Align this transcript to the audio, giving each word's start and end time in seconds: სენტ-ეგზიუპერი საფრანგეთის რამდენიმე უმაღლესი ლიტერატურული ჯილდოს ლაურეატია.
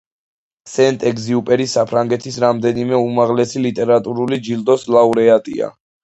სენტ-ეგზიუპერი 0.75 1.67
საფრანგეთის 1.73 2.39
რამდენიმე 2.43 3.01
უმაღლესი 3.09 3.61
ლიტერატურული 3.65 4.41
ჯილდოს 4.49 4.87
ლაურეატია. 4.97 5.69